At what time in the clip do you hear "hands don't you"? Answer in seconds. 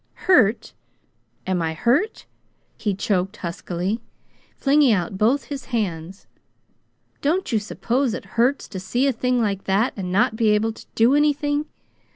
5.65-7.59